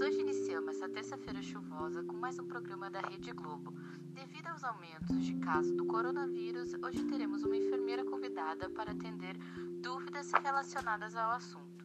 hoje 0.00 0.20
iniciamos 0.20 0.76
essa 0.76 0.88
terça-feira 0.88 1.40
chuvosa 1.42 2.02
com 2.02 2.16
mais 2.16 2.38
um 2.38 2.46
programa 2.46 2.90
da 2.90 3.00
Rede 3.00 3.30
Globo. 3.32 3.72
Devido 4.12 4.48
aos 4.48 4.64
aumentos 4.64 5.24
de 5.24 5.34
casos 5.34 5.72
do 5.76 5.86
coronavírus, 5.86 6.74
hoje 6.82 7.04
teremos 7.04 7.44
uma 7.44 7.56
enfermeira 7.56 8.04
convidada 8.04 8.68
para 8.70 8.92
atender 8.92 9.36
dúvidas 9.80 10.32
relacionadas 10.32 11.14
ao 11.14 11.30
assunto. 11.32 11.84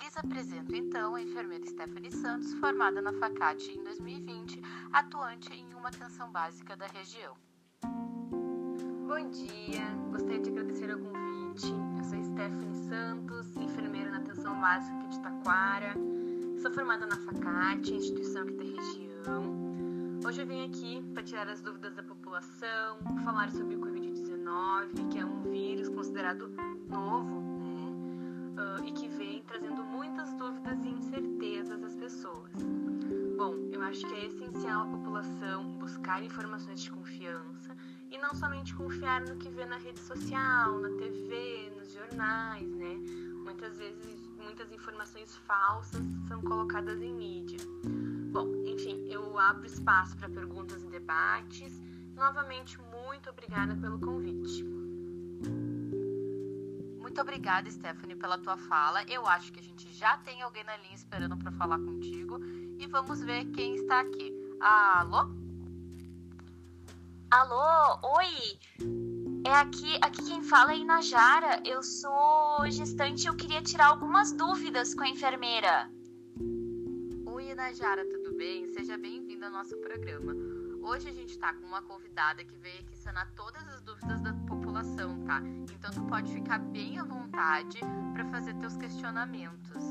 Lhes 0.00 0.16
apresento 0.16 0.74
então 0.74 1.14
a 1.14 1.22
enfermeira 1.22 1.66
Stephanie 1.66 2.10
Santos, 2.10 2.52
formada 2.54 3.00
na 3.00 3.12
FACAT 3.12 3.70
em 3.70 3.82
2020, 3.84 4.60
atuante 4.92 5.52
em 5.52 5.72
uma 5.74 5.88
atenção 5.88 6.30
básica 6.32 6.76
da 6.76 6.86
região. 6.86 7.36
Bom 9.06 9.30
dia, 9.30 9.84
gostaria 10.10 10.40
de 10.40 10.50
agradecer 10.50 10.94
o 10.94 10.98
convite. 10.98 11.72
Eu 11.96 12.04
sou 12.04 12.22
Stephanie 12.24 12.88
Santos, 12.88 13.56
enfermeira 13.56 14.10
na 14.10 14.18
atenção 14.18 14.60
básica 14.60 15.08
de 15.08 15.20
Taquara. 15.20 15.94
Sou 16.66 16.74
formada 16.74 17.06
na 17.06 17.16
FACAT, 17.16 17.94
instituição 17.94 18.42
aqui 18.42 18.54
da 18.54 18.64
região. 18.64 20.20
Hoje 20.26 20.42
eu 20.42 20.46
vim 20.48 20.66
aqui 20.66 21.00
para 21.14 21.22
tirar 21.22 21.48
as 21.48 21.60
dúvidas 21.60 21.94
da 21.94 22.02
população, 22.02 22.98
falar 23.22 23.52
sobre 23.52 23.76
o 23.76 23.78
Covid-19, 23.78 25.08
que 25.12 25.16
é 25.20 25.24
um 25.24 25.42
vírus 25.42 25.88
considerado 25.88 26.52
novo, 26.88 27.40
né? 27.60 28.80
Uh, 28.82 28.84
e 28.84 28.90
que 28.90 29.06
vem 29.06 29.44
trazendo 29.44 29.84
muitas 29.84 30.34
dúvidas 30.34 30.84
e 30.84 30.88
incertezas 30.88 31.84
às 31.84 31.94
pessoas. 31.94 32.50
Bom, 33.36 33.54
eu 33.70 33.80
acho 33.82 34.04
que 34.04 34.14
é 34.14 34.26
essencial 34.26 34.88
a 34.88 34.90
população 34.90 35.70
buscar 35.78 36.20
informações 36.20 36.82
de 36.82 36.90
confiança 36.90 37.76
e 38.10 38.18
não 38.18 38.34
somente 38.34 38.74
confiar 38.74 39.20
no 39.20 39.36
que 39.36 39.48
vê 39.50 39.64
na 39.66 39.76
rede 39.76 40.00
social, 40.00 40.80
na 40.80 40.88
TV, 40.98 41.72
nos 41.78 41.92
jornais, 41.92 42.68
né? 42.74 42.96
Muitas 43.44 43.78
vezes 43.78 44.25
muitas 44.46 44.70
informações 44.70 45.36
falsas 45.38 46.06
são 46.28 46.40
colocadas 46.40 47.02
em 47.02 47.12
mídia. 47.12 47.58
Bom, 48.32 48.46
enfim, 48.64 49.04
eu 49.08 49.36
abro 49.36 49.66
espaço 49.66 50.16
para 50.16 50.28
perguntas 50.28 50.84
e 50.84 50.86
debates. 50.86 51.82
Novamente, 52.14 52.78
muito 52.80 53.28
obrigada 53.28 53.74
pelo 53.74 53.98
convite. 53.98 54.62
Muito 57.00 57.20
obrigada, 57.20 57.68
Stephanie, 57.68 58.14
pela 58.14 58.38
tua 58.38 58.56
fala. 58.56 59.02
Eu 59.08 59.26
acho 59.26 59.52
que 59.52 59.58
a 59.58 59.62
gente 59.62 59.92
já 59.92 60.16
tem 60.18 60.40
alguém 60.42 60.62
na 60.62 60.76
linha 60.76 60.94
esperando 60.94 61.36
para 61.36 61.50
falar 61.50 61.78
contigo 61.78 62.38
e 62.78 62.86
vamos 62.86 63.20
ver 63.20 63.46
quem 63.46 63.74
está 63.74 64.00
aqui. 64.00 64.32
Alô? 64.60 65.28
Alô, 67.32 67.98
oi. 68.16 69.05
É 69.46 69.52
aqui, 69.52 69.96
aqui 70.02 70.24
quem 70.24 70.42
fala 70.42 70.72
é 70.72 70.78
Inajara. 70.78 71.62
Eu 71.64 71.80
sou 71.80 72.68
gestante 72.68 73.22
e 73.22 73.28
eu 73.28 73.36
queria 73.36 73.62
tirar 73.62 73.86
algumas 73.86 74.32
dúvidas 74.32 74.92
com 74.92 75.04
a 75.04 75.08
enfermeira. 75.08 75.88
Oi, 77.26 77.50
Inajara, 77.52 78.04
tudo 78.08 78.36
bem? 78.36 78.66
Seja 78.66 78.98
bem-vinda 78.98 79.46
ao 79.46 79.52
nosso 79.52 79.76
programa. 79.76 80.32
Hoje 80.82 81.08
a 81.08 81.12
gente 81.12 81.30
está 81.30 81.54
com 81.54 81.64
uma 81.64 81.80
convidada 81.80 82.42
que 82.42 82.56
veio 82.56 82.80
aqui 82.80 82.98
sanar 82.98 83.30
todas 83.36 83.62
as 83.68 83.80
dúvidas 83.82 84.20
da 84.20 84.32
população, 84.48 85.24
tá? 85.24 85.40
Então 85.72 85.92
tu 85.92 86.02
pode 86.08 86.32
ficar 86.32 86.58
bem 86.58 86.98
à 86.98 87.04
vontade 87.04 87.78
para 88.14 88.24
fazer 88.24 88.52
teus 88.54 88.76
questionamentos. 88.76 89.84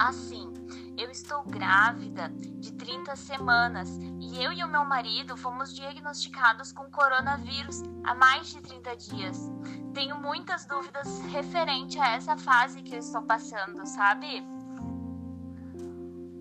Assim, 0.00 0.50
eu 0.96 1.10
estou 1.10 1.42
grávida 1.44 2.30
de 2.58 2.72
30 2.72 3.14
semanas 3.16 3.98
e 4.18 4.42
eu 4.42 4.50
e 4.50 4.64
o 4.64 4.66
meu 4.68 4.82
marido 4.82 5.36
fomos 5.36 5.74
diagnosticados 5.74 6.72
com 6.72 6.90
coronavírus 6.90 7.82
há 8.02 8.14
mais 8.14 8.48
de 8.48 8.62
30 8.62 8.96
dias. 8.96 9.52
Tenho 9.92 10.18
muitas 10.18 10.64
dúvidas 10.64 11.20
referente 11.26 11.98
a 11.98 12.12
essa 12.12 12.34
fase 12.38 12.80
que 12.80 12.94
eu 12.94 12.98
estou 12.98 13.20
passando, 13.24 13.84
sabe? 13.84 14.42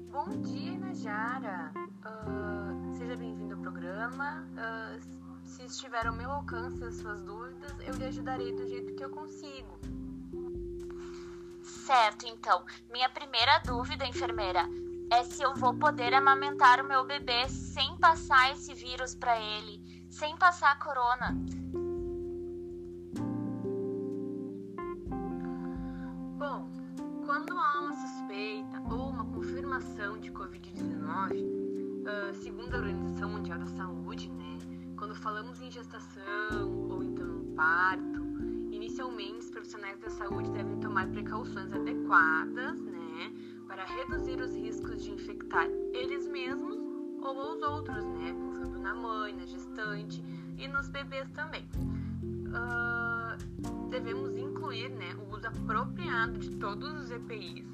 Bom 0.09 0.41
dia, 0.41 0.79
Najara. 0.79 1.73
Uh, 1.75 2.97
seja 2.97 3.17
bem-vindo 3.17 3.56
ao 3.56 3.62
programa. 3.62 4.47
Uh, 4.53 5.45
se 5.45 5.66
estiver 5.66 6.07
ao 6.07 6.16
meu 6.16 6.31
alcance 6.31 6.81
as 6.81 6.95
suas 6.95 7.22
dúvidas, 7.23 7.75
eu 7.85 7.94
lhe 7.95 8.06
ajudarei 8.06 8.56
do 8.56 8.66
jeito 8.69 8.95
que 8.95 9.03
eu 9.03 9.09
consigo. 9.09 9.78
Certo, 11.89 12.27
então. 12.27 12.63
Minha 12.91 13.09
primeira 13.09 13.57
dúvida, 13.66 14.05
enfermeira, 14.05 14.69
é 15.11 15.23
se 15.23 15.41
eu 15.41 15.55
vou 15.55 15.73
poder 15.73 16.13
amamentar 16.13 16.79
o 16.79 16.88
meu 16.88 17.03
bebê 17.03 17.50
sem 17.50 17.97
passar 17.97 18.51
esse 18.51 18.75
vírus 18.75 19.16
para 19.16 19.41
ele, 19.41 19.81
sem 20.07 20.38
passar 20.38 20.73
a 20.73 20.75
corona. 20.75 21.35
Bom, 26.38 26.69
quando 27.25 27.57
há 27.57 27.79
uma 27.79 27.94
suspeita 27.94 28.79
ou 28.81 29.09
uma 29.09 29.25
confirmação 29.25 30.19
de 30.19 30.31
Covid-19, 30.31 31.41
uh, 31.41 32.33
segundo 32.35 32.75
a 32.75 32.77
Organização 32.77 33.29
Mundial 33.31 33.57
da 33.57 33.66
Saúde, 33.66 34.29
né, 34.29 34.59
quando 34.95 35.16
falamos 35.16 35.59
em 35.59 35.71
gestação 35.71 36.88
ou 36.88 37.01
então 37.01 37.25
no 37.25 37.56
parto, 37.56 38.19
Inicialmente, 38.79 39.40
os 39.40 39.50
profissionais 39.50 40.00
da 40.00 40.09
saúde 40.09 40.50
devem 40.51 40.79
tomar 40.79 41.06
precauções 41.09 41.69
adequadas, 41.73 42.79
né, 42.79 43.29
para 43.67 43.84
reduzir 43.84 44.40
os 44.40 44.56
riscos 44.56 45.03
de 45.03 45.12
infectar 45.12 45.67
eles 45.94 46.25
mesmos 46.25 46.78
ou 47.22 47.56
os 47.56 47.62
outros, 47.62 48.06
né, 48.06 48.34
pensando 48.34 48.79
na 48.79 48.95
mãe, 48.95 49.35
na 49.35 49.45
gestante 49.45 50.23
e 50.57 50.66
nos 50.69 50.88
bebês 50.88 51.29
também. 51.31 51.68
Uh, 52.47 53.89
devemos 53.89 54.38
incluir, 54.38 54.88
né, 54.91 55.13
o 55.16 55.35
uso 55.35 55.45
apropriado 55.45 56.39
de 56.39 56.51
todos 56.51 56.89
os 57.03 57.12
EPIs 57.12 57.68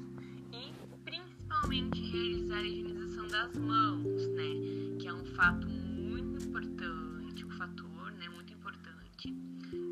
e 0.52 0.72
principalmente 1.04 2.00
realizar 2.00 2.56
a 2.56 2.62
higienização 2.62 3.28
das 3.28 3.56
mãos, 3.56 4.26
né, 4.30 4.96
que 4.98 5.06
é 5.06 5.14
um 5.14 5.24
fato 5.24 5.68
muito 5.68 6.44
importante, 6.44 7.46
um 7.46 7.50
fator, 7.50 7.85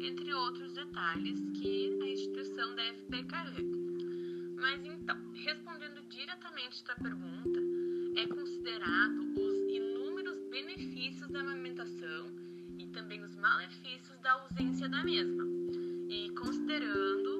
entre 0.05 0.35
outros 0.35 0.75
detalhes 0.75 1.41
que 1.55 1.99
a 2.03 2.07
instituição 2.09 2.75
deve 2.75 3.03
precaver. 3.05 3.65
Mas 4.57 4.85
então, 4.85 5.17
respondendo 5.33 6.03
diretamente 6.09 6.85
à 6.89 6.95
pergunta, 6.95 7.61
é 8.17 8.27
considerado 8.27 9.21
os 9.35 9.55
inúmeros 9.73 10.39
benefícios 10.51 11.29
da 11.31 11.41
amamentação 11.41 12.31
e 12.79 12.87
também 12.89 13.23
os 13.23 13.35
malefícios 13.37 14.19
da 14.23 14.33
ausência 14.33 14.89
da 14.89 15.03
mesma. 15.03 15.45
E 16.09 16.31
considerando 16.39 17.31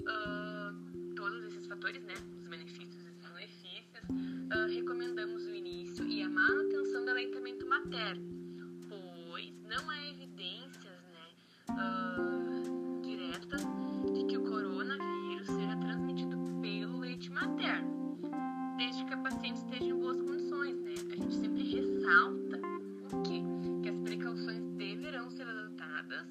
uh, 0.00 1.14
todos 1.14 1.44
esses 1.44 1.66
fatores, 1.66 2.02
né, 2.04 2.14
os 2.40 2.48
benefícios 2.48 3.06
e 3.06 3.10
os 3.10 3.22
malefícios, 3.22 4.02
uh, 4.08 4.74
recomendamos 4.74 5.44
o 5.44 5.54
início 5.54 6.06
e 6.08 6.22
a 6.22 6.28
manutenção 6.28 7.04
do 7.04 7.10
aleitamento 7.10 7.66
materno, 7.66 8.24
pois 8.88 9.52
não 9.68 9.92
evidências, 9.92 10.22
né, 10.22 10.31
uh, 11.72 13.00
direta 13.02 13.56
de 14.12 14.24
que 14.24 14.36
o 14.36 14.44
coronavírus 14.44 15.46
seja 15.46 15.76
transmitido 15.76 16.36
pelo 16.60 16.98
leite 16.98 17.30
materno, 17.30 18.18
desde 18.76 19.04
que 19.04 19.14
a 19.14 19.18
paciente 19.18 19.56
esteja 19.56 19.84
em 19.84 19.94
boas 19.94 20.20
condições, 20.20 20.80
né? 20.80 20.94
A 21.12 21.16
gente 21.16 21.34
sempre 21.34 21.62
ressalta 21.62 22.60
o 23.12 23.22
quê? 23.22 23.42
Que 23.82 23.88
as 23.88 23.98
precauções 23.98 24.62
deverão 24.76 25.30
ser 25.30 25.46
adotadas, 25.48 26.26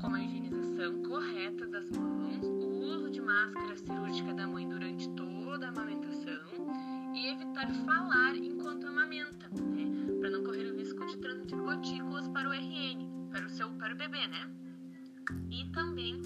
como 0.00 0.16
a 0.16 0.22
higienização 0.22 1.02
correta 1.02 1.66
das 1.66 1.90
mãos, 1.90 2.42
o 2.42 2.94
uso 2.94 3.10
de 3.10 3.20
máscara 3.20 3.76
cirúrgica 3.76 4.34
da 4.34 4.46
mãe 4.46 4.68
durante 4.68 5.08
toda 5.10 5.66
a 5.66 5.68
amamentação 5.68 6.44
e 7.14 7.28
evitar 7.28 7.72
falar 7.84 8.34
enquanto 8.36 8.86
amamenta, 8.86 9.48
né? 9.48 10.18
Para 10.20 10.30
não 10.30 10.42
correr 10.42 10.70
o 10.70 10.76
risco 10.76 11.06
de 11.06 11.16
transmitir 11.18 11.58
gotículas 11.58 12.28
para 12.28 12.48
o 12.48 12.52
RN, 12.52 13.28
para 13.30 13.46
o 13.46 13.48
seu 13.48 13.70
para 13.70 13.94
o 13.94 13.96
bebê, 13.96 14.26
né? 14.26 14.50
E 15.50 15.64
também 15.72 16.20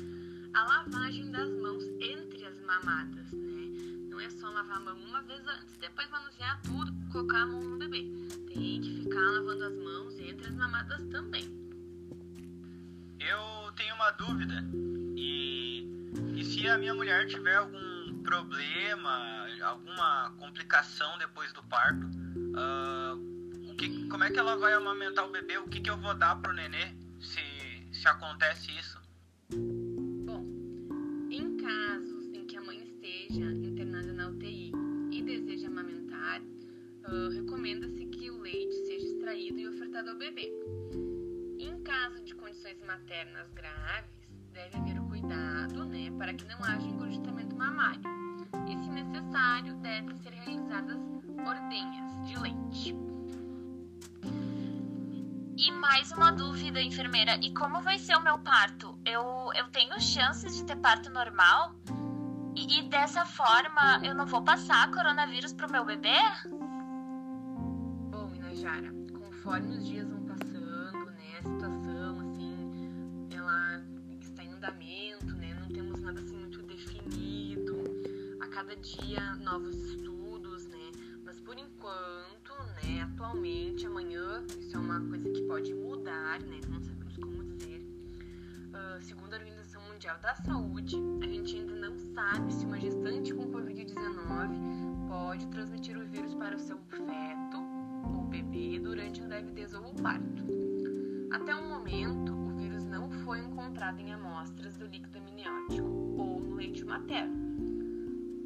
a 0.55 0.65
lavagem 0.65 1.31
das 1.31 1.49
mãos 1.50 1.85
entre 2.00 2.45
as 2.45 2.61
mamadas, 2.62 3.33
né? 3.33 3.69
Não 4.11 4.21
é 4.21 4.31
só 4.31 4.49
lavar 4.50 4.79
a 4.79 4.81
mão 4.81 4.99
uma 5.05 5.23
vez 5.23 5.41
antes, 5.47 5.77
depois 5.79 6.11
manusear 6.11 6.61
tudo, 6.62 6.93
colocar 7.12 7.43
a 7.43 7.47
mão 7.47 7.62
no 7.62 7.79
bebê. 7.79 8.05
Tem 8.49 8.81
que 8.81 9.03
ficar 9.03 9.21
lavando 9.21 9.65
as 9.65 9.77
mãos 9.77 10.19
entre 10.19 10.47
as 10.49 10.55
mamadas 10.55 11.06
também. 11.09 11.45
Eu 13.21 13.73
tenho 13.77 13.95
uma 13.95 14.11
dúvida. 14.12 14.65
E, 15.17 15.87
e 16.35 16.45
se 16.45 16.69
a 16.69 16.79
minha 16.79 16.95
mulher 16.95 17.27
tiver 17.27 17.56
algum 17.56 18.23
problema, 18.23 19.47
alguma 19.62 20.33
complicação 20.39 21.19
depois 21.19 21.53
do 21.53 21.62
parto, 21.65 22.06
uh, 22.06 23.71
o 23.71 23.75
que, 23.75 24.09
como 24.09 24.25
é 24.25 24.31
que 24.31 24.39
ela 24.39 24.56
vai 24.56 24.73
amamentar 24.73 25.27
o 25.27 25.31
bebê? 25.31 25.59
O 25.59 25.69
que, 25.69 25.81
que 25.81 25.91
eu 25.91 25.97
vou 25.97 26.15
dar 26.15 26.37
pro 26.37 26.53
nenê 26.53 26.95
se 27.21 27.58
se 27.99 28.06
acontece 28.06 28.71
isso? 28.79 29.00
Bom, 30.25 30.45
em 31.31 31.56
casos 31.56 32.27
em 32.33 32.47
que 32.47 32.56
a 32.56 32.62
mãe 32.62 32.81
esteja 32.81 33.50
internada 33.50 34.12
na 34.12 34.29
UTI 34.29 34.71
e 35.11 35.21
deseja 35.23 35.67
amamentar, 35.67 36.41
uh, 36.41 37.29
recomenda-se 37.31 38.06
que 38.06 38.31
o 38.31 38.39
leite 38.39 38.75
seja 38.87 39.05
extraído 39.05 39.59
e 39.59 39.69
ofertado 39.69 40.11
ao 40.11 40.17
bebê. 40.17 40.49
Em 41.59 41.83
caso 41.83 42.23
de 42.23 42.37
condições 42.37 42.81
maternas 42.83 43.50
graves, 43.50 44.31
deve 44.53 44.77
haver 44.77 45.00
o 45.00 45.09
cuidado, 45.09 45.85
né, 45.87 46.12
para 46.17 46.33
que 46.35 46.45
não 46.45 46.62
haja 46.62 46.87
engurgitamento 46.87 47.56
mamário. 47.56 48.00
e, 48.69 48.77
se 48.85 48.91
necessário, 48.91 49.75
devem 49.77 50.17
ser 50.19 50.31
realizadas 50.31 50.99
ordenhas 51.45 52.29
de 52.29 52.39
leite. 52.39 53.08
E 55.61 55.73
mais 55.73 56.13
uma 56.13 56.31
dúvida, 56.31 56.81
enfermeira, 56.81 57.35
e 57.43 57.53
como 57.53 57.81
vai 57.81 57.99
ser 57.99 58.15
o 58.15 58.23
meu 58.23 58.39
parto? 58.39 58.97
Eu, 59.05 59.51
eu 59.57 59.67
tenho 59.73 60.01
chances 60.01 60.57
de 60.57 60.65
ter 60.65 60.77
parto 60.77 61.11
normal? 61.11 61.75
E, 62.55 62.79
e 62.79 62.89
dessa 62.89 63.27
forma 63.27 64.01
eu 64.05 64.15
não 64.15 64.25
vou 64.25 64.45
passar 64.45 64.89
coronavírus 64.93 65.53
pro 65.53 65.69
meu 65.69 65.85
bebê? 65.85 66.17
Bom, 68.09 68.33
Inajara, 68.37 68.95
conforme 69.19 69.79
os 69.79 69.85
dias 69.85 70.09
vão 70.09 70.27
passando, 70.27 71.07
né, 71.07 71.39
a 71.41 71.43
situação, 71.43 72.21
assim, 72.21 73.29
ela 73.35 73.83
está 74.21 74.45
em 74.45 74.53
andamento, 74.53 75.35
né, 75.35 75.55
não 75.61 75.67
temos 75.67 76.01
nada 76.01 76.21
assim 76.21 76.37
muito 76.37 76.63
definido, 76.63 77.83
a 78.39 78.47
cada 78.47 78.77
dia 78.77 79.35
novos 79.35 79.75
estudos, 79.75 80.18
atualmente, 83.29 83.87
amanhã, 83.87 84.43
isso 84.59 84.75
é 84.75 84.81
uma 84.81 85.01
coisa 85.01 85.29
que 85.29 85.43
pode 85.43 85.75
mudar, 85.75 86.41
né, 86.41 86.61
não 86.67 86.81
sabemos 86.81 87.15
como 87.19 87.45
dizer, 87.45 87.87
uh, 88.69 89.01
segundo 89.03 89.35
a 89.35 89.37
Organização 89.37 89.83
Mundial 89.83 90.19
da 90.19 90.35
Saúde, 90.35 90.97
a 91.23 91.27
gente 91.27 91.57
ainda 91.57 91.75
não 91.75 91.99
sabe 91.99 92.55
se 92.55 92.65
uma 92.65 92.81
gestante 92.81 93.35
com 93.35 93.51
Covid-19 93.51 95.09
pode 95.09 95.47
transmitir 95.49 95.99
o 95.99 96.07
vírus 96.07 96.35
para 96.35 96.57
o 96.57 96.59
seu 96.59 96.79
feto 96.79 97.59
ou 98.15 98.25
bebê 98.25 98.79
durante 98.79 99.21
a 99.21 99.27
gravidez 99.27 99.75
ou 99.75 99.83
o 99.83 99.95
parto. 100.03 100.45
Até 101.31 101.55
o 101.55 101.69
momento, 101.69 102.33
o 102.33 102.57
vírus 102.57 102.87
não 102.87 103.11
foi 103.11 103.41
encontrado 103.41 104.01
em 104.01 104.11
amostras 104.11 104.79
do 104.79 104.87
líquido 104.87 105.19
amniótico 105.19 105.87
ou 106.17 106.41
no 106.41 106.55
leite 106.55 106.83
materno. 106.83 107.37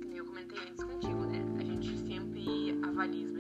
Como 0.03 0.17
eu 0.17 0.25
comentei 0.25 0.59
antes 0.59 0.83
contigo, 0.83 1.25
né? 1.25 1.41
A 1.61 1.63
gente 1.63 1.97
sempre 1.99 2.81
avalia 2.83 3.32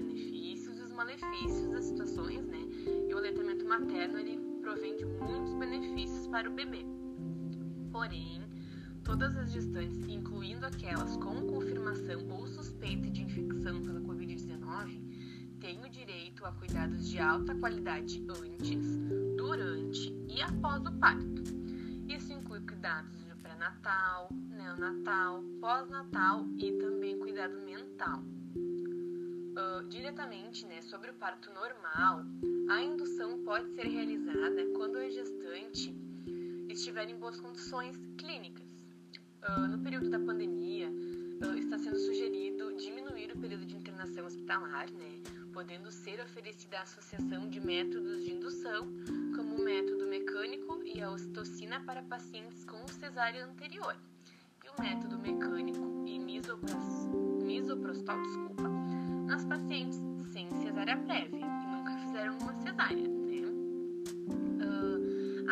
malefícios 1.02 1.68
das 1.68 1.84
situações, 1.86 2.46
né? 2.46 2.60
E 3.08 3.12
o 3.12 3.18
aleitamento 3.18 3.64
materno, 3.64 4.18
ele 4.18 4.38
provém 4.60 4.96
de 4.96 5.04
muitos 5.04 5.52
benefícios 5.54 6.28
para 6.28 6.48
o 6.48 6.52
bebê. 6.52 6.86
Porém, 7.90 8.40
todas 9.02 9.36
as 9.36 9.50
gestantes, 9.50 10.06
incluindo 10.06 10.64
aquelas 10.64 11.16
com 11.16 11.34
confirmação 11.48 12.28
ou 12.30 12.46
suspeita 12.46 13.10
de 13.10 13.22
infecção 13.22 13.82
pela 13.82 14.00
Covid-19, 14.00 15.58
têm 15.58 15.84
o 15.84 15.90
direito 15.90 16.44
a 16.44 16.52
cuidados 16.52 17.08
de 17.08 17.18
alta 17.18 17.52
qualidade 17.56 18.24
antes, 18.28 18.96
durante 19.36 20.14
e 20.28 20.40
após 20.40 20.86
o 20.86 20.92
parto. 21.00 21.42
Isso 22.06 22.32
inclui 22.32 22.60
cuidados 22.60 23.18
de 23.26 23.34
pré-natal, 23.42 24.28
neonatal, 24.32 25.42
pós-natal 25.60 26.46
e 26.58 26.70
também 26.78 27.18
cuidado 27.18 27.54
mental. 27.64 28.22
Uh, 29.52 29.86
diretamente 29.88 30.64
né, 30.64 30.80
sobre 30.80 31.10
o 31.10 31.14
parto 31.14 31.50
normal, 31.52 32.24
a 32.70 32.80
indução 32.80 33.44
pode 33.44 33.68
ser 33.74 33.86
realizada 33.86 34.64
quando 34.74 34.96
a 34.96 35.10
gestante 35.10 35.94
estiver 36.70 37.10
em 37.10 37.16
boas 37.16 37.38
condições 37.38 37.94
clínicas. 38.16 38.66
Uh, 39.46 39.68
no 39.68 39.78
período 39.80 40.08
da 40.08 40.18
pandemia, 40.18 40.88
uh, 40.88 41.58
está 41.58 41.78
sendo 41.78 41.98
sugerido 41.98 42.74
diminuir 42.76 43.30
o 43.30 43.38
período 43.38 43.66
de 43.66 43.76
internação 43.76 44.24
hospitalar, 44.24 44.90
né, 44.90 45.20
podendo 45.52 45.90
ser 45.90 46.18
oferecida 46.20 46.78
a 46.78 46.82
associação 46.82 47.50
de 47.50 47.60
métodos 47.60 48.24
de 48.24 48.32
indução, 48.32 48.88
como 49.36 49.56
o 49.56 49.64
método 49.64 50.06
mecânico 50.06 50.82
e 50.82 51.02
a 51.02 51.10
ocitocina 51.10 51.78
para 51.80 52.02
pacientes 52.02 52.64
com 52.64 52.88
cesárea 52.88 53.44
anterior, 53.44 53.94
e 54.64 54.68
o 54.70 54.82
método 54.82 55.18
mecânico 55.18 56.04
e 56.06 56.18
misoprostol, 56.18 58.22
desculpa, 58.22 58.71
nas 59.26 59.44
pacientes 59.44 60.00
sem 60.32 60.48
cesárea 60.50 60.96
prévia 60.98 61.40
e 61.40 61.76
nunca 61.76 61.96
fizeram 61.98 62.38
uma 62.38 62.54
cesárea. 62.54 63.22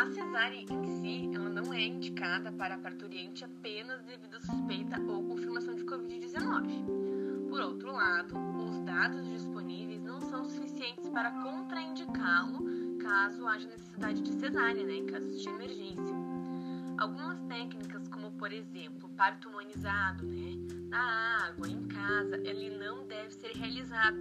A 0.01 0.07
cesárea 0.07 0.65
em 0.71 0.87
si, 0.87 1.31
ela 1.35 1.51
não 1.51 1.75
é 1.75 1.85
indicada 1.85 2.51
para 2.53 2.77
a 2.77 2.79
parturiente 2.79 3.45
apenas 3.45 4.03
devido 4.05 4.35
à 4.35 4.41
suspeita 4.41 4.99
ou 5.03 5.23
confirmação 5.25 5.75
de 5.75 5.85
Covid-19. 5.85 7.49
Por 7.51 7.61
outro 7.61 7.93
lado, 7.93 8.35
os 8.57 8.81
dados 8.81 9.29
disponíveis 9.29 10.03
não 10.03 10.19
são 10.23 10.49
suficientes 10.49 11.07
para 11.11 11.31
contraindicá-lo 11.43 12.97
caso 12.99 13.47
haja 13.47 13.69
necessidade 13.69 14.23
de 14.23 14.33
cesárea, 14.33 14.85
né, 14.85 14.95
em 14.95 15.07
casos 15.07 15.43
de 15.43 15.49
emergência. 15.49 16.17
Algumas 16.97 17.41
técnicas, 17.43 18.09
por 18.41 18.55
exemplo, 18.55 19.07
parto 19.11 19.51
humanizado, 19.51 20.25
né, 20.25 20.57
na 20.89 21.47
água, 21.47 21.69
em 21.69 21.87
casa, 21.89 22.39
ele 22.39 22.71
não 22.71 23.07
deve 23.07 23.35
ser 23.35 23.53
realizado, 23.53 24.17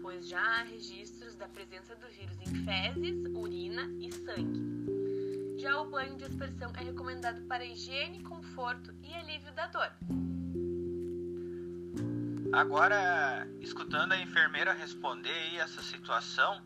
pois 0.00 0.28
já 0.28 0.40
há 0.40 0.62
registros 0.62 1.34
da 1.34 1.48
presença 1.48 1.96
do 1.96 2.06
vírus 2.06 2.40
em 2.42 2.64
fezes, 2.64 3.24
urina 3.34 3.90
e 3.98 4.12
sangue. 4.12 5.58
Já 5.58 5.80
o 5.80 5.90
banho 5.90 6.16
de 6.16 6.26
aspersão 6.26 6.70
é 6.76 6.84
recomendado 6.84 7.42
para 7.48 7.64
higiene, 7.64 8.22
conforto 8.22 8.94
e 9.02 9.12
alívio 9.14 9.52
da 9.52 9.66
dor. 9.66 9.90
Agora, 12.52 13.48
escutando 13.60 14.12
a 14.12 14.22
enfermeira 14.22 14.72
responder 14.72 15.28
aí 15.28 15.56
essa 15.56 15.82
situação, 15.82 16.62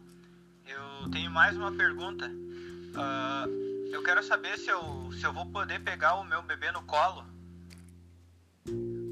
eu 0.67 1.11
tenho 1.11 1.31
mais 1.31 1.57
uma 1.57 1.73
pergunta. 1.73 2.27
Uh, 2.29 3.64
eu 3.95 4.03
quero 4.03 4.23
saber 4.25 4.59
se 4.59 4.69
eu, 4.69 5.13
se 5.13 5.25
eu 5.25 5.33
vou 5.33 5.47
poder 5.47 5.79
pegar 5.81 6.15
o 6.17 6.25
meu 6.25 6.43
bebê 6.43 6.71
no 6.73 6.83
colo. 6.83 7.25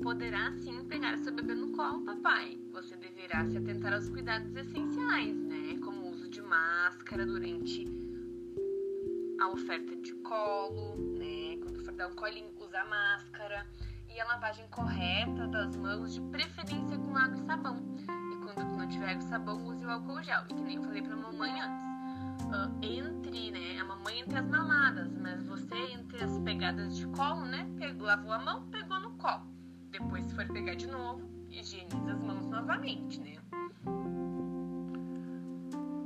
Poderá 0.02 0.52
sim 0.54 0.84
pegar 0.88 1.16
seu 1.18 1.32
bebê 1.32 1.54
no 1.54 1.70
colo, 1.70 2.04
papai. 2.04 2.58
Você 2.72 2.96
deverá 2.96 3.46
se 3.46 3.56
atentar 3.56 3.92
aos 3.94 4.08
cuidados 4.08 4.54
essenciais, 4.56 5.36
né? 5.36 5.78
Como 5.84 6.02
o 6.02 6.10
uso 6.10 6.28
de 6.28 6.42
máscara 6.42 7.24
durante 7.24 7.86
a 9.40 9.48
oferta 9.50 9.94
de 9.94 10.12
colo, 10.14 10.96
né? 11.16 11.56
Quando 11.62 11.84
for 11.84 11.92
dar 11.94 12.08
um 12.08 12.16
colinho, 12.16 12.50
usa 12.58 12.84
máscara 12.84 13.64
e 14.12 14.20
a 14.20 14.24
lavagem 14.24 14.66
correta 14.68 15.46
das 15.46 15.76
mãos, 15.76 16.12
de 16.12 16.20
preferência 16.22 16.98
com 16.98 17.16
água 17.16 17.36
e 17.36 17.46
sabão. 17.46 17.76
E 18.00 18.52
quando 18.52 18.76
não 18.76 18.88
tiver 18.88 19.20
sabão, 19.22 19.64
use 19.64 19.84
o 19.84 19.90
álcool 19.90 20.20
gel. 20.24 20.42
E 20.50 20.54
que 20.54 20.60
nem 20.60 20.76
eu 20.76 20.82
falei 20.82 21.02
pra 21.02 21.14
mamãe 21.14 21.60
antes. 21.60 21.91
Uh, 22.52 22.84
entre, 22.84 23.50
né? 23.50 23.80
A 23.80 23.84
mamãe 23.84 24.20
entre 24.20 24.38
as 24.38 24.46
mamadas, 24.46 25.10
mas 25.18 25.42
você 25.46 25.74
entre 25.74 26.22
as 26.22 26.38
pegadas 26.40 26.96
de 26.96 27.06
colo, 27.08 27.46
né? 27.46 27.66
Pegou, 27.78 28.06
lavou 28.06 28.32
a 28.32 28.38
mão, 28.38 28.66
pegou 28.70 29.00
no 29.00 29.12
colo. 29.12 29.50
Depois, 29.90 30.26
se 30.26 30.34
for 30.34 30.46
pegar 30.48 30.74
de 30.74 30.86
novo, 30.86 31.28
higieniza 31.50 32.12
as 32.12 32.22
mãos 32.22 32.46
novamente, 32.46 33.20
né? 33.20 33.38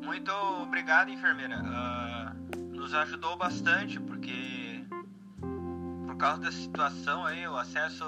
Muito 0.04 0.30
obrigado, 0.62 1.10
enfermeira. 1.10 1.60
Uh, 1.60 2.76
nos 2.76 2.94
ajudou 2.94 3.36
bastante 3.36 3.98
porque 3.98 4.84
por 6.06 6.16
causa 6.16 6.40
da 6.40 6.52
situação 6.52 7.26
aí, 7.26 7.46
o 7.46 7.56
acesso 7.56 8.04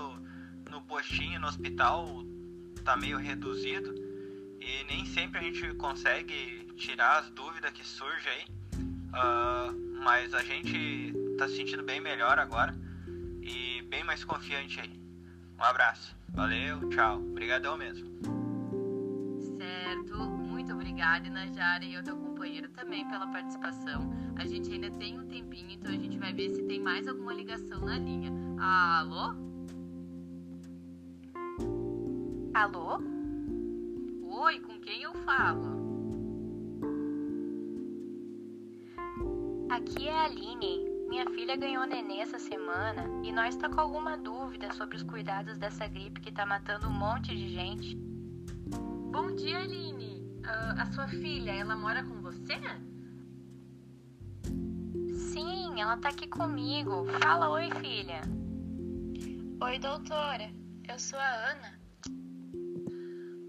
no 0.71 0.81
postinho, 0.83 1.41
no 1.41 1.49
hospital 1.49 2.25
tá 2.85 2.97
meio 2.97 3.19
reduzido 3.19 4.08
e 4.69 4.85
nem 4.85 5.07
sempre 5.07 5.39
a 5.39 5.43
gente 5.43 5.75
consegue 5.75 6.69
tirar 6.77 7.21
as 7.21 7.31
dúvidas 7.31 7.71
que 7.73 7.85
surgem 7.85 8.31
aí. 8.31 8.45
Uh, 9.09 10.03
mas 10.05 10.35
a 10.35 10.43
gente 10.43 11.15
tá 11.39 11.49
se 11.49 11.57
sentindo 11.57 11.83
bem 11.83 12.01
melhor 12.01 12.39
agora 12.39 12.75
e 13.41 13.81
bem 13.89 14.05
mais 14.05 14.23
confiante 14.23 14.79
aí. 14.79 15.01
Um 15.59 15.65
abraço. 15.65 16.15
Valeu, 16.35 16.87
tchau. 16.91 17.17
Obrigadão 17.17 17.79
mesmo. 17.79 18.07
Certo. 19.57 20.19
Muito 20.19 20.75
obrigada, 20.75 21.31
Najara 21.31 21.85
e 21.85 21.97
ao 21.97 22.03
teu 22.03 22.17
companheiro 22.17 22.69
também 22.69 23.09
pela 23.09 23.27
participação. 23.29 24.13
A 24.37 24.45
gente 24.45 24.71
ainda 24.71 24.91
tem 24.91 25.19
um 25.19 25.27
tempinho, 25.27 25.71
então 25.71 25.91
a 25.91 25.97
gente 25.97 26.19
vai 26.19 26.33
ver 26.35 26.51
se 26.51 26.63
tem 26.65 26.79
mais 26.79 27.09
alguma 27.09 27.33
ligação 27.33 27.81
na 27.81 27.99
linha. 27.99 28.31
Alô? 28.61 29.35
Alô? 32.55 33.18
Oi, 34.41 34.61
com 34.61 34.79
quem 34.79 35.03
eu 35.03 35.13
falo? 35.25 35.67
Aqui 39.69 40.07
é 40.07 40.17
a 40.17 40.25
Aline. 40.27 40.89
Minha 41.09 41.29
filha 41.31 41.57
ganhou 41.57 41.85
nenê 41.87 42.21
essa 42.21 42.39
semana 42.39 43.05
e 43.25 43.33
nós 43.33 43.57
tá 43.57 43.69
com 43.69 43.81
alguma 43.81 44.17
dúvida 44.17 44.73
sobre 44.75 44.97
os 44.97 45.03
cuidados 45.03 45.59
dessa 45.59 45.89
gripe 45.89 46.21
que 46.21 46.31
tá 46.31 46.47
matando 46.47 46.87
um 46.87 46.93
monte 46.93 47.37
de 47.37 47.49
gente. 47.49 47.97
Bom 49.11 49.35
dia, 49.35 49.59
Aline. 49.59 50.23
Uh, 50.45 50.83
a 50.83 50.87
sua 50.93 51.09
filha, 51.09 51.51
ela 51.51 51.75
mora 51.75 52.05
com 52.05 52.23
você? 52.23 52.55
ela 55.81 55.97
tá 55.97 56.11
aqui 56.11 56.27
comigo. 56.27 57.07
Fala 57.23 57.49
oi, 57.51 57.71
filha. 57.81 58.21
Oi, 59.61 59.79
doutora. 59.79 60.51
Eu 60.87 60.99
sou 60.99 61.19
a 61.19 61.51
Ana. 61.51 61.78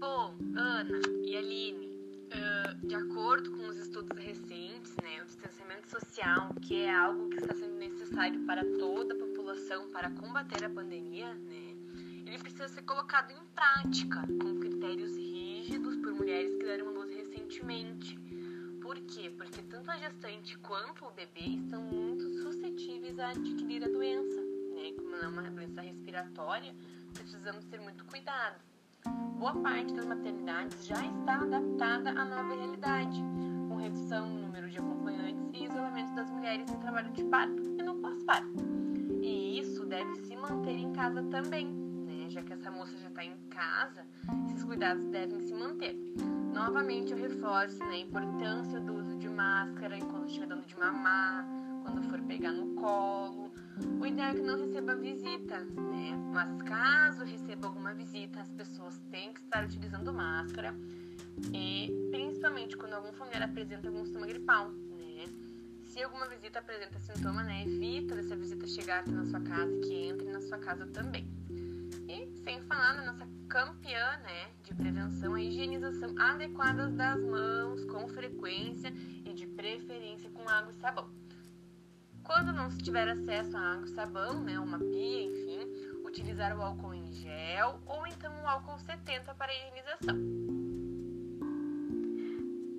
Bom, 0.00 0.34
Ana 0.56 0.98
e 1.26 1.36
Aline, 1.36 1.86
uh, 2.32 2.86
de 2.86 2.94
acordo 2.94 3.50
com 3.50 3.66
os 3.66 3.76
estudos 3.76 4.16
recentes, 4.16 4.96
né, 4.96 5.20
o 5.20 5.26
distanciamento 5.26 5.90
social, 5.90 6.54
que 6.62 6.80
é 6.80 6.90
algo 6.90 7.28
que 7.28 7.36
está 7.36 7.54
sendo 7.54 7.74
necessário 7.74 8.40
para 8.46 8.64
toda 8.78 9.12
a 9.12 9.18
população 9.18 9.90
para 9.90 10.08
combater 10.12 10.64
a 10.64 10.70
pandemia, 10.70 11.34
né, 11.34 11.76
ele 12.24 12.38
precisa 12.38 12.66
ser 12.68 12.80
colocado 12.80 13.30
em 13.30 13.44
prática, 13.54 14.22
com 14.40 14.58
critérios 14.58 15.14
rígidos 15.14 15.98
por 15.98 16.14
mulheres 16.14 16.56
que 16.56 16.64
deram 16.64 16.94
luz 16.94 17.10
recentemente. 17.10 18.18
Por 18.80 18.98
quê? 19.00 19.30
Porque 19.36 19.60
tanto 19.64 19.90
a 19.90 19.98
gestante 19.98 20.56
quanto 20.60 21.04
o 21.04 21.10
bebê 21.10 21.42
estão 21.62 21.82
muito 21.82 22.26
suscetíveis 22.42 23.18
a 23.18 23.32
adquirir 23.32 23.84
a 23.84 23.88
doença, 23.88 24.40
né? 24.74 24.92
Como 24.96 25.14
é 25.14 25.28
uma 25.28 25.42
doença 25.42 25.82
respiratória, 25.82 26.74
precisamos 27.12 27.66
ter 27.66 27.78
muito 27.82 28.02
cuidado. 28.06 28.69
Boa 29.40 29.54
parte 29.54 29.94
das 29.94 30.04
maternidades 30.04 30.84
já 30.84 31.02
está 31.02 31.36
adaptada 31.36 32.10
à 32.10 32.26
nova 32.26 32.54
realidade, 32.54 33.24
com 33.70 33.76
redução 33.76 34.28
no 34.28 34.42
número 34.42 34.68
de 34.68 34.76
acompanhantes 34.76 35.48
e 35.54 35.64
isolamento 35.64 36.14
das 36.14 36.30
mulheres 36.30 36.70
em 36.70 36.76
trabalho 36.76 37.10
de 37.12 37.24
parto 37.24 37.62
e 37.78 37.82
no 37.82 37.94
pós-parto. 37.94 38.52
E 39.22 39.58
isso 39.58 39.86
deve 39.86 40.14
se 40.16 40.36
manter 40.36 40.76
em 40.76 40.92
casa 40.92 41.22
também, 41.22 41.68
né? 41.68 42.28
Já 42.28 42.42
que 42.42 42.52
essa 42.52 42.70
moça 42.70 42.94
já 42.98 43.08
está 43.08 43.24
em 43.24 43.34
casa, 43.48 44.04
esses 44.44 44.62
cuidados 44.62 45.06
devem 45.06 45.40
se 45.40 45.54
manter. 45.54 45.96
Novamente 46.52 47.12
eu 47.12 47.16
reforço 47.16 47.78
né, 47.78 47.94
a 47.94 47.98
importância 47.98 48.78
do 48.78 48.92
uso 48.92 49.16
de 49.16 49.28
máscara 49.30 49.96
enquanto 49.96 50.26
estiver 50.26 50.48
dando 50.48 50.66
de 50.66 50.78
mamar, 50.78 51.46
quando 51.82 52.02
for 52.10 52.20
pegar 52.24 52.52
no 52.52 52.74
colo. 52.74 53.49
O 54.00 54.06
ideal 54.06 54.30
é 54.30 54.34
que 54.34 54.42
não 54.42 54.58
receba 54.58 54.94
visita, 54.96 55.60
né? 55.60 56.16
Mas 56.32 56.62
caso 56.62 57.24
receba 57.24 57.66
alguma 57.66 57.94
visita, 57.94 58.40
as 58.40 58.50
pessoas 58.50 58.98
têm 59.10 59.32
que 59.32 59.40
estar 59.40 59.64
utilizando 59.64 60.12
máscara 60.12 60.74
e 61.52 62.08
principalmente 62.10 62.76
quando 62.76 62.94
algum 62.94 63.12
familiar 63.12 63.42
apresenta 63.42 63.88
algum 63.88 64.04
sintoma 64.04 64.26
gripal, 64.26 64.70
né? 64.70 65.24
Se 65.84 66.02
alguma 66.02 66.28
visita 66.28 66.58
apresenta 66.58 66.98
sintoma, 67.00 67.42
né, 67.42 67.64
evita 67.64 68.14
dessa 68.14 68.36
visita 68.36 68.66
chegar 68.66 69.00
até 69.00 69.10
na 69.10 69.26
sua 69.26 69.40
casa 69.40 69.72
e 69.72 69.80
que 69.80 69.94
entre 69.94 70.30
na 70.30 70.40
sua 70.40 70.58
casa 70.58 70.86
também. 70.86 71.28
E 72.08 72.30
sem 72.44 72.60
falar 72.62 72.94
na 72.94 73.12
nossa 73.12 73.26
campeã, 73.48 74.18
né, 74.18 74.50
de 74.62 74.74
prevenção, 74.74 75.34
a 75.34 75.42
higienização 75.42 76.14
adequada 76.18 76.88
das 76.88 77.20
mãos 77.22 77.84
com 77.84 78.08
frequência 78.08 78.92
e 79.24 79.32
de 79.32 79.46
preferência 79.46 80.30
com 80.30 80.48
água 80.48 80.72
e 80.72 80.80
sabão. 80.80 81.10
Quando 82.30 82.52
não 82.52 82.70
se 82.70 82.78
tiver 82.78 83.08
acesso 83.08 83.56
a 83.56 83.72
água 83.72 83.86
e 83.86 83.88
sabão, 83.88 84.40
né, 84.40 84.56
uma 84.60 84.78
pia, 84.78 85.24
enfim, 85.24 85.66
utilizar 86.04 86.56
o 86.56 86.62
álcool 86.62 86.94
em 86.94 87.04
gel 87.10 87.80
ou 87.84 88.06
então 88.06 88.32
o 88.44 88.46
álcool 88.46 88.78
70 88.78 89.34
para 89.34 89.50
a 89.50 89.54
higienização. 89.56 90.16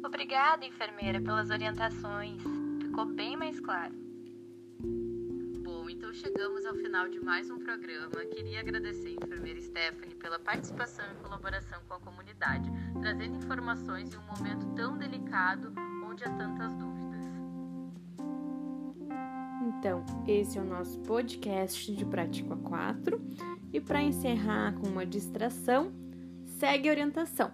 Obrigada, 0.06 0.66
enfermeira, 0.66 1.20
pelas 1.20 1.50
orientações. 1.50 2.42
Ficou 2.82 3.06
bem 3.08 3.36
mais 3.36 3.60
claro. 3.60 3.94
Bom, 5.66 5.90
então 5.90 6.14
chegamos 6.14 6.66
ao 6.66 6.76
final 6.76 7.10
de 7.10 7.20
mais 7.20 7.50
um 7.50 7.60
programa. 7.60 8.24
Queria 8.34 8.62
agradecer 8.62 9.18
a 9.22 9.26
enfermeira 9.26 9.62
Stephanie 9.62 10.16
pela 10.16 10.40
participação 10.40 11.06
e 11.12 11.24
colaboração 11.24 11.82
com 11.90 11.96
a 11.96 12.00
comunidade, 12.00 12.72
trazendo 13.02 13.36
informações 13.36 14.14
em 14.14 14.18
um 14.18 14.34
momento 14.34 14.74
tão 14.78 14.98
delicado 14.98 15.74
onde 16.10 16.24
há 16.24 16.30
tantas 16.38 16.74
dúvidas. 16.74 17.01
Então, 19.82 20.06
esse 20.28 20.60
é 20.60 20.62
o 20.62 20.64
nosso 20.64 21.00
podcast 21.00 21.92
de 21.92 22.06
Prático 22.06 22.56
A4. 22.56 23.20
E 23.74 23.82
para 23.82 24.00
encerrar 24.00 24.76
com 24.76 24.88
uma 24.88 25.08
distração, 25.08 25.92
segue 26.46 26.88
a 26.88 26.92
orientação. 26.92 27.50